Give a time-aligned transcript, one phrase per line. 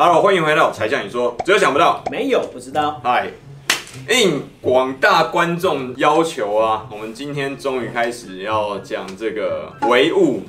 [0.00, 3.00] Hello，欢迎回到柴 Sean 你说，只有想不到，没有不知道。
[3.02, 3.30] 嗨，
[4.08, 10.42] 应广大观众要求啊，我们今天终于开始要讲这个唯物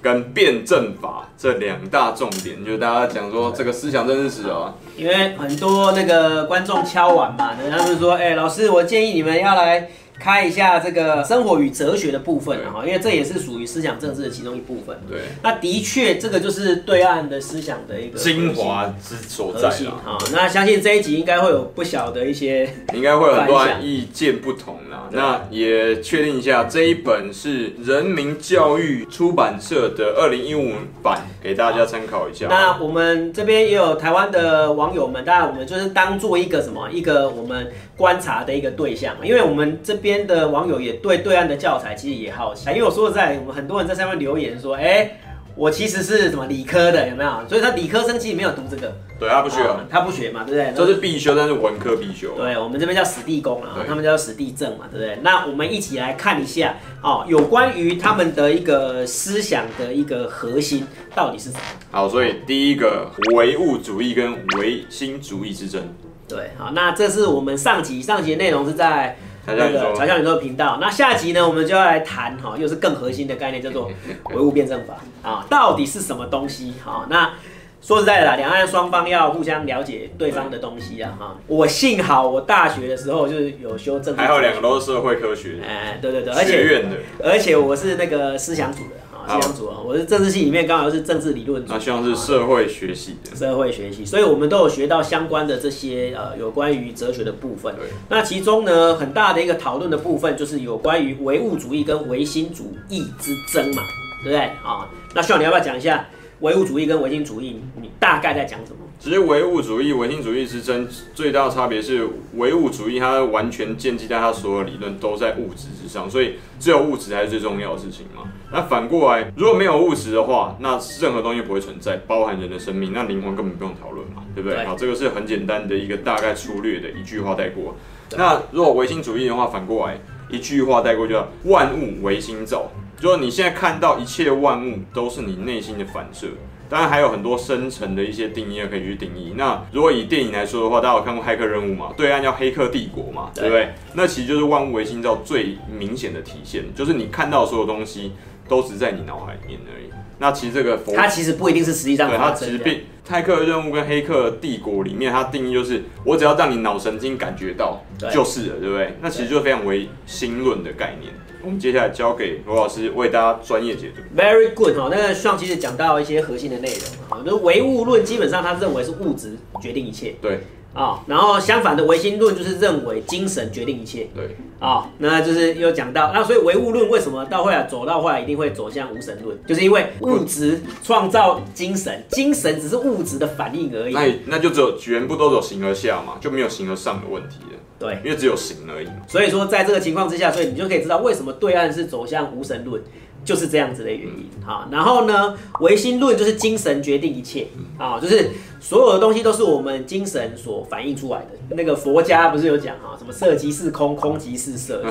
[0.00, 4.72] 跟辩证法这两大重点，就是大家讲说这个思想政治史啊。
[4.96, 9.86] 因为很多那个观众敲碗嘛，他们说，哎、欸，老师，我建议你们要来。
[10.18, 14.96] 开一下这个生活与哲学的部分哈，因为这也是属于思想政治的其中一部分。
[15.08, 19.68] 对，那的确这个就是对岸的思想的一个精华之所在
[20.04, 20.16] 啊。
[20.32, 25.08] 那相信这一集应该会有不小的一些，应该会有很多人意见不同啦。
[25.10, 32.46] 那也确定一下，这一本是人民教育出版社的二零一五版，给大家参考一下。
[32.48, 40.04] 那我们这边也有台湾的网友们，当然我们就是当做一个什么，一个我们观察的一个对象，因为我们这。
[40.04, 45.20] 边的网友也对对岸的教材其实也好奇，因为我说实在，我们很多人在上面留言说，哎、欸，
[45.56, 47.48] 我其实是什么理科的，有没有？
[47.48, 50.74] 所以他理科生其实没有读这个，对他不学啊，他不学嘛，对不对？
[50.76, 52.34] 这是必修，但是文科必修。
[52.36, 55.18] 对，我们这边叫史地公啊，他们叫史地政嘛，对不对？
[55.22, 61.62] 那我们一起来看一下哦，有关于他们的一个思想的一个核心到底是什么？
[61.92, 65.82] 好，所以第一个唯物主义跟唯心主义之争。
[66.26, 69.16] 对，好，那这是我们上集上集的内容是在。
[69.46, 73.90] 那个柴 Sean 你说的频道，那下集呢，我们就要来谈哈，又是更核心的概念，叫做
[74.30, 74.94] 唯物辩证法
[75.28, 76.74] 啊，到底是什么东西？
[76.84, 77.34] 哈，那
[77.82, 81.36] 说实在的啦，两岸双方要互相了解对方的东西啊，哈。
[81.46, 89.03] 我幸好我大学的时候就是有修政治，还好两个都是社会科学，哎，对对对，而且学院的，而且我是那个思想组的。
[89.26, 97.74] 这样子啊，我是政治系里面刚好是政治理论组，那像是社会学系的，社会学系，所以我们都有学到相关的这些呃有关于哲学的部分。
[97.74, 103.82] 对，那其中呢，很大的一个讨论的部分就是有关于唯物主义跟唯心主义之争嘛，
[104.22, 104.88] 对不对啊？
[105.14, 106.06] 那 Sean 你要不要讲一下
[106.40, 108.83] 唯物主义跟唯心主义，你大概在讲什么？
[108.98, 118.22] 其实唯物主义、唯心主义之争最大的差别是，唯物主义它完全建基在它所有理论都在物质之上，所以只有物质才是最重要的事情嘛。
[118.50, 124.64] 那反过来，如果没有物质的话，那任何东西不会存在，包含人的生命，那灵魂根本不用讨论嘛，对不对？
[124.64, 127.76] 好，这个是很简单的一个大概粗略的一句话带过。
[128.16, 130.00] 那如果唯心主义的话，反过来
[130.30, 136.28] 一句话带过，就叫万物唯心造，就是你现在看到一切万物都是你内心的反射。
[136.68, 139.34] 当然还有很多深层的一些定义可以去定义。
[139.36, 141.92] 那如果以电影来说的话，大家有看过《骇客任务》吗？
[141.96, 143.74] 对岸叫《黑客帝国》嘛，对不对？
[143.92, 148.12] 那其实就是万物唯心造最明显的体现，就是你看到所有东西
[148.48, 149.83] 都只在你脑海里面而已。
[150.18, 152.16] 那其实这个佛，它其实不一定是实际上的。
[152.16, 158.96] 对，它其实并《泰克任务》跟《黑客帝国》里面，它定义就是我只要让你脑神经感觉到就是了，对不对？
[159.00, 161.12] 那其实就是非常唯心论的概念。
[161.42, 164.00] 我们接下来交给罗老师为大家专业解读。
[164.18, 170.14] Very good 哈，那个 Sean 其实讲到一些核心的内容啊，就是唯物论基本上他认为是物质决定一切。
[170.22, 170.40] 对。
[170.74, 174.08] 啊，然后相反的唯心论就是认为精神决定一切。
[174.14, 174.36] 对。
[174.60, 183.92] 啊，那就是又讲到，那所以唯物论为什么到后来走到后来一定会走向无神论，就是因为物质创造精神，精神只是物质的反应而已。
[183.92, 187.58] 那那就只有全部都走形而下嘛，就没有形而上的问题了。
[187.78, 189.02] 对，因为只有形而已嘛。
[189.06, 192.80] 所以说，在这个情况之下，所以你就可以知道为什么对岸是走向无神论，
[193.22, 194.30] 就是这样子的原因。
[194.46, 198.30] 好，然后呢，唯心论就是精神决定一切啊，就是
[198.64, 201.26] 所有的东西都是我们精神所反映出来的。
[201.50, 204.82] 那个佛家不是有讲哈，什么色即是空，空即是色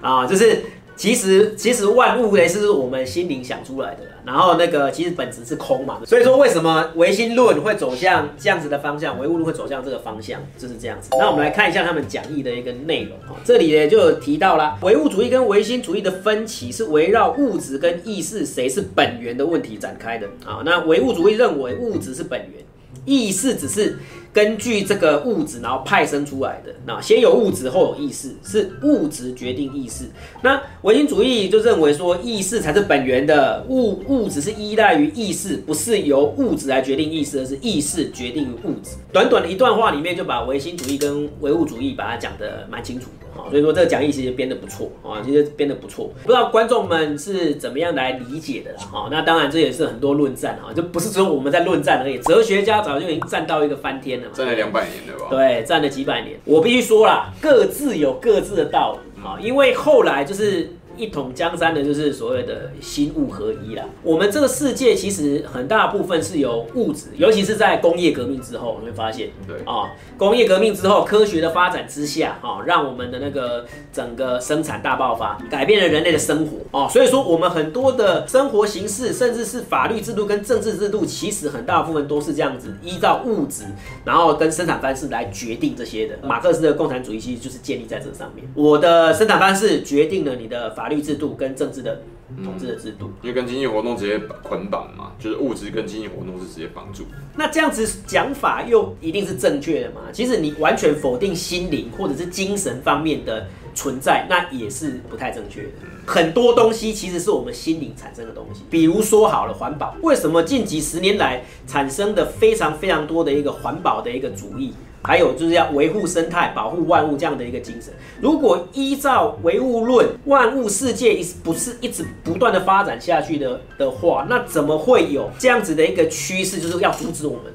[0.00, 0.60] 啊， 就是。
[0.96, 11.10] 其实，其实万物呢是我们心灵想出来的，然后那个其实本质是空嘛，所以说为什么唯心论会走向这样子的方向，唯物论会走向这个方向，就是这样子。
[11.18, 20.62] 那我们来看一下他们讲义的一个内容啊，这里呢就有提到啦，唯物主义跟唯心主义的分歧是围绕物质跟意识谁是本源的问题展开的啊。
[20.64, 22.64] 那唯物主义认为物质是本源，
[23.06, 23.98] 意思只是。
[24.36, 30.04] 根据这个物质，然后派生出来的，那先有物质后有意识，是物质决定意识。
[30.42, 38.96] 那唯心主义就认为说，意识才是本源的，物物质是依赖于意识，不是由物质来决定意识，而是意识决定于物质。
[39.10, 43.48] 短短的一段话里面，就把唯心主义跟唯物主义把它讲得蛮清楚的哈。
[43.48, 46.12] 所以说这个讲义其实编得不错啊，其实编得不错。
[46.22, 49.08] 不知道观众们是怎么样来理解的啦哈。
[49.10, 54.25] 那当然这也是很多论战啊，就不是只有我们在论战而已，哲学家早就已经战到一个翻天了。
[54.32, 55.26] 站了两百年了吧？
[55.30, 56.38] 对，站了几百年。
[56.44, 59.38] 我必须说啦，各自有各自的道理啊。
[59.40, 63.84] 因为后来就是一统江山的，就是所谓的心物合一啦。
[64.02, 83.64] 我们这个世界其实很大部分是由物质，尤其是在工业革命之后，你会发现，对啊，工业革命之后，科学的发展之下，啊，让我们的那个整个生产大爆发，改变了人类的生活，哦，所以说我们很多的生活形式，甚至是法律制度跟政治制度，其实很大部分都是这样子，依照物质，
[84.04, 86.16] 然后跟生产方式来决定这些的。
[86.22, 92.00] 马克思的共产主义其实就是建立在这上面，我的生产方式决定了你的法律制度跟政治的
[92.44, 97.04] 统治的制度，因为跟经济活动直接捆绑嘛，就是物质跟经济活动是直接绑住。
[97.34, 100.02] 那这样子讲法又一定是正确的吗？
[100.12, 105.68] 其实你完全否定心灵或者是精神方面的存在，那也是不太正确的。
[106.06, 114.72] 很多东西其实是我们心灵产生的东西，比如说好了，环保，为什么近几十年来产生的非常非常多的一个环保的一个主义？
[115.02, 117.92] 还有就是要维护生态、保护万物这样的一个精神。
[118.20, 127.52] 如果依照唯物论，万物世界一不是一直不断的发展下去的的话，那怎么会有这样子的一个趋势，就是要阻止我们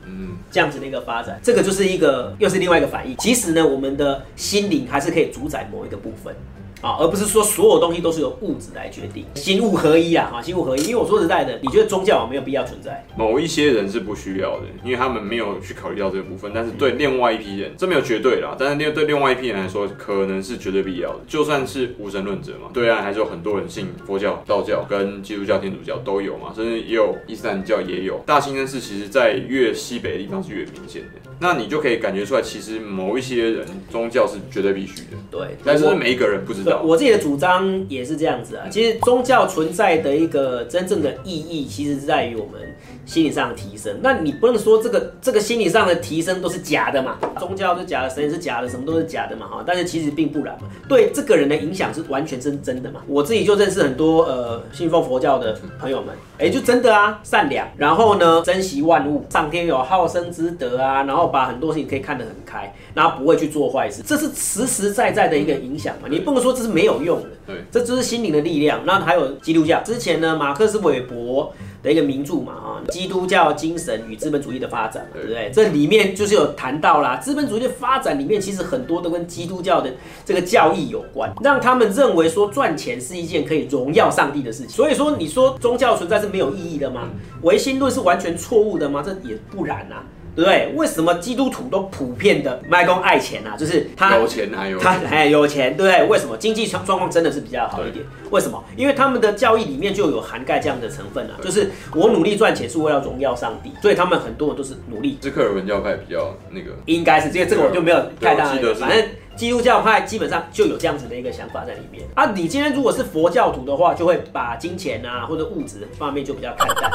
[0.50, 1.40] 这样子的一个发展？
[1.44, 3.16] 这个就是一个又是另外一个反应。
[3.18, 6.36] 其实呢，我们的心灵还是可以主宰某一个部分。
[6.81, 10.81] 啊，而不是说所有东西都是由物质来决定，心物合一啊，哈，心物合一。
[10.83, 13.06] 因为我说实在的，你觉得宗教没有必要存在？
[13.16, 16.51] 某一些人是不需要的，因为他们没有去考虑到这个部分。
[16.54, 18.56] 但是对另外一批人，这没有绝对啦。
[18.57, 21.19] 但是另对另外一批人来说，可能是绝对必要的。
[21.28, 28.19] 就算是无神论者嘛，对岸还是有很多人信佛教、道教跟基督教、天主教都有嘛，甚至也有伊斯兰教也有。
[28.25, 31.30] 大清真寺其实在越西北的地方是越明显的。
[31.39, 35.18] 那你就可以感觉出来，其实某一些人宗教是绝对必须的。
[35.30, 36.70] 对，但是每一个人不知道。
[36.83, 37.71] 我自己的主张。
[37.89, 42.62] 也是这样子啊，其实宗教存在的一个真正的意义，其实是在于我们
[43.06, 44.00] 心理上的提升。
[44.01, 47.18] 那你不能说这个这个心理上的提升都是假的嘛？
[47.39, 49.48] 宗教是假的，神也是假的，什么都是假的嘛？
[49.48, 50.68] 哈，但是其实并不然嘛。
[50.88, 53.01] 对这个人的影响是完全是真的嘛？
[53.07, 66.07] 我自己就认识很多呃信奉佛教的朋友们，哎，就真的啊，善良，然后呢，珍惜万物，上天有好生之德啊，然后把很多事情可以看得很开，然后不会去做坏事，这是实实在在的一个影响嘛？
[66.09, 67.30] 你不能说这是没有用的。
[67.47, 68.81] 对，这就是心灵的力量。
[68.86, 71.51] 那还有基督教，之前呢，马克思韦伯
[71.81, 75.50] 的一个名著嘛，哈，基督教精神与资本主义的发展，对不对？
[75.52, 79.92] 这里面就是有谈到啦，资本主义的发展里面其实很多都跟基督教的
[80.26, 84.70] 这个教义有关，让他们认为说赚钱是一件可以荣耀上帝的事情。
[84.70, 87.10] 所以说，你说宗教存在是没有意义的吗？
[87.44, 89.02] 唯心论是完全错误的吗？
[89.04, 89.96] 这也不然呐。
[90.36, 90.72] 对不对？
[90.75, 93.56] 为什么基督徒都普遍的卖公爱钱啊？
[93.57, 96.07] 就是他有钱还有他还有钱，对不对？
[96.07, 98.06] 为什么经济状状况真的是比较好一点？
[98.30, 98.63] 为什么？
[98.78, 105.18] 因为他们的教义里面就有涵盖这样的成分啊，就是我努力赚钱是为了荣耀上帝，所以他们很多人都是努力。
[105.22, 109.06] 是克尔文教派比较那个，应该是这个这个我就没有太大的，反正。
[109.36, 112.31] 基督教派基本上就有这样子的一个想法在里面啊。
[112.36, 116.92] 你今天如果是佛教徒的话，就会把金钱啊或者物质方面就比较看淡，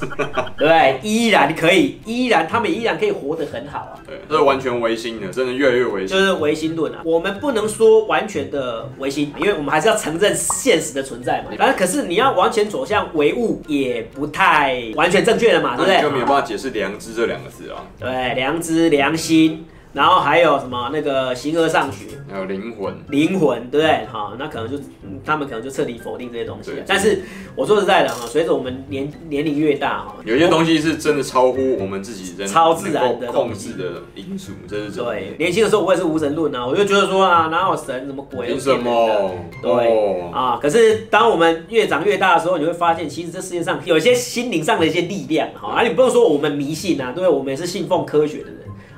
[0.58, 1.00] 对不对？
[1.02, 3.94] 依然可以，依然他们依然可以活得很好啊。
[4.06, 7.00] 对，这是完全唯心的，真的越来越唯心，就是唯心论啊。
[7.04, 11.50] 我们不能说完全的唯心，因为我们还是要承认现实的存在嘛。
[11.56, 16.02] 反正可是你要完全走向唯物，也不太完全正确了嘛，对不对？
[16.02, 17.86] 就没有办法解释良知这两个字啊。
[17.98, 19.66] 对，良知、良心。
[19.96, 24.04] 然后还有什么那个形而上学，还有灵魂，灵魂对不对？
[24.12, 24.78] 好，那可能就
[25.24, 26.70] 他们可能就彻底否定这些东西。
[26.86, 27.22] 但是
[27.54, 35.10] 我说实在的哈，随着我们年年龄越大哈，有些东西是真的超乎我们自己人超自然的控制的因素，这是真的。
[35.10, 38.48] 对，年轻的时候我也是无神论啊，我就觉得说啊，哪有神什么鬼？
[38.48, 39.30] 凭什么？
[39.62, 48.50] 对啊，可是当我们越长越大的时候，你会发现，其实这世界上有一些心灵上的一些力量哈，啊，你不用说我们迷信啊，对，我们也是信奉科学的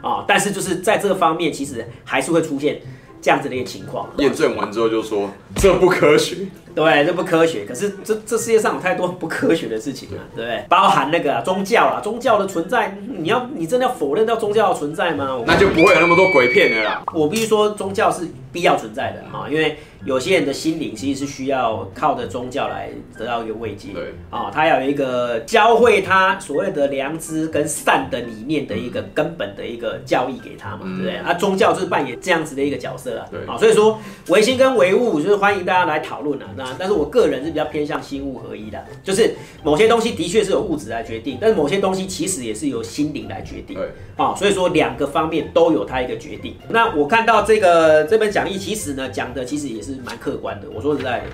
[0.02, 0.10] 人。
[0.10, 2.80] 啊，但是就是在这个方面，其实还是会出现
[3.20, 4.08] 这样子的一个情况。
[4.18, 6.36] 验证完之后就说这不科学，
[6.74, 7.64] 对，这不科学。
[7.64, 10.64] 可是这这世界上有太多不科学的事情了，对不对？
[10.68, 15.42] 包含那个、啊、宗教啦，宗教的存在，你要你真的要否认掉宗教的存在吗？
[15.46, 17.02] 那就不会有那么多鬼片了啦。
[17.12, 19.76] 我必须说，宗教是必要存在的啊，因为。
[20.08, 22.88] 有些人的心灵其实是需要靠着宗教来
[23.18, 24.14] 得到一个慰藉，对。
[24.30, 31.16] 啊，他要有一个教会他所谓的良知跟善的理念的一个根本的一个教义给他嘛，嗯、对不对？
[31.18, 33.38] 啊，宗教就是扮演这样子的一个角色啊，对。
[33.46, 43.90] 啊，所以说唯心跟唯物就是欢迎大家来讨论啊，那但是我个人是比较偏向心物合一的，就是某些东西的确是由物质来决定，但是某些东西其实也是由心灵来决定，对。
[44.16, 46.56] 啊，所以说两个方面都有它一个决定。
[46.70, 49.97] 那我看到这个这本讲义，其实呢讲的其实也是。
[49.98, 51.26] 是蛮客观的，我说实在的，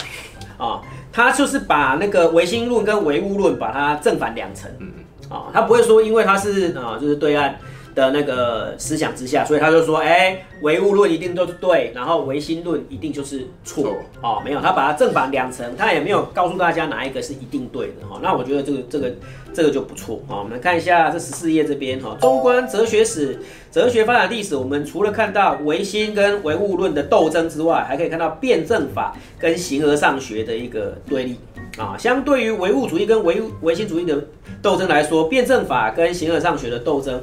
[0.56, 0.80] 啊、哦，
[1.12, 4.90] 他就是把那个唯心论跟唯物论把它正反两层，嗯。
[5.30, 7.59] 啊，他不会说因为他是啊，就是对岸
[7.94, 13.96] 的那个思想之下，所以他就说，哎、欸，唯物论一定都是对，然后唯心论一定就是错。
[14.20, 18.18] 哦，没有，他把它正反两层，他也没有告诉大家哪一个是一定对的哈。
[18.22, 19.12] 那我觉得这个这个
[19.52, 20.20] 这个就不错。
[20.28, 23.38] 哦，我们看一下这十四页这边哈，中观哲学史、
[23.70, 31.36] 哲学发展历史，我们除了看到唯心跟唯物论的斗争之外，还可以看到辩证法跟形而上学的一个对立。
[31.76, 34.24] 啊，相对于唯物主义跟唯唯心主义的
[34.62, 37.20] 斗争来说，辩证法跟形而上学的斗争，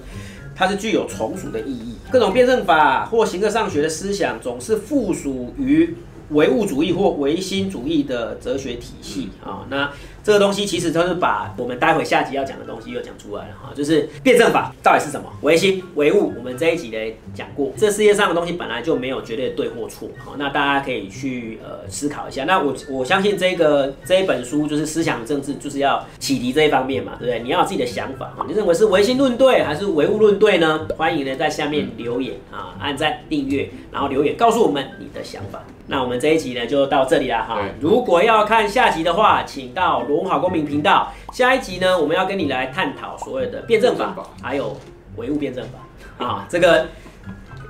[0.56, 1.96] 它是具有从属的意义。
[2.12, 5.96] 各种辩证法或形而上学的思想，总是附属于
[6.30, 9.66] 唯物主义或唯心主义的哲学体系啊。
[9.70, 9.92] 那
[10.24, 16.98] 这个东西其实就是把我们待会下集要讲的东西又讲出来了哈，就是辩证法到底是什么，唯心唯物，我们这一集呢
[17.34, 22.46] 讲过，这世界上的东西本来就没有绝对的对或错，好，那大家可以去呃思考一下。
[22.46, 27.40] 那我我相信这个这一本书就是思想政治，就是要启迪这一方面嘛，对不对？
[27.42, 30.88] 你要有自己的想法啊，你认为是唯心论对还是唯物论对呢？
[30.98, 35.64] 欢迎呢在下面留言啊，按赞订阅，然后留言告诉我们你的想法。
[35.88, 37.60] 那我们这一集呢就到这里了哈。
[37.82, 41.14] 如果要看下集的话，请到罗文好公民频道。
[41.32, 44.14] 下一集呢，我们要跟你来探讨所谓的辩证法，
[44.44, 44.78] 还有
[45.16, 46.88] 唯物辩证法啊，这个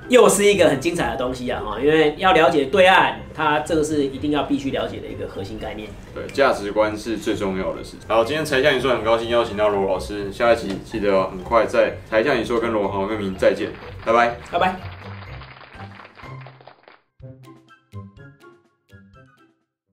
[0.10, 1.79] 又是一个很精彩的东西啊哈。
[1.79, 5.88] 因为要了解对岸，它这个是一定要必须了解的一个核心概念。
[6.15, 8.00] 对，价值观是最重要的事情。
[8.07, 13.69] 好，今天柴 Sean 你说很高兴邀请到罗老师，下一集记得很快在柴 Sean 你说跟罗文好公民再见，
[14.03, 15.00] 拜拜，拜拜。